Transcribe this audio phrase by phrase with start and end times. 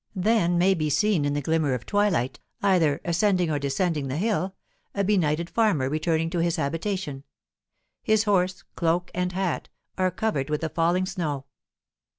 [0.15, 4.55] Then may be seen in the glimmer of twilight, either ascending or descending the hill,
[4.95, 7.23] a benighted farmer returning to his habitation;
[8.01, 9.69] his horse, cloak, and hat,
[9.99, 11.45] are covered with the falling snow.